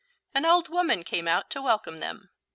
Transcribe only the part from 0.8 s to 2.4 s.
came out to welcome them.